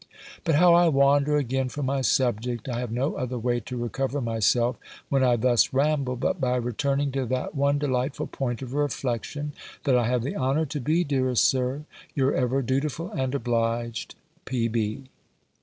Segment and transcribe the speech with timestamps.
[0.43, 2.67] But how I wander again from my subject.
[2.67, 4.77] I have no other way to recover myself,
[5.09, 9.53] when I thus ramble, but by returning to that one delightful point of reflection,
[9.83, 11.83] that I have the honour to be, dearest Sir,
[12.15, 15.03] your ever dutiful and obliged, P.B.